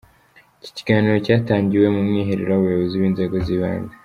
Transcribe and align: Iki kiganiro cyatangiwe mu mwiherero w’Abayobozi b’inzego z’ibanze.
Iki 0.59 0.71
kiganiro 0.77 1.15
cyatangiwe 1.25 1.87
mu 1.95 2.01
mwiherero 2.07 2.49
w’Abayobozi 2.53 2.95
b’inzego 3.01 3.35
z’ibanze. 3.45 3.93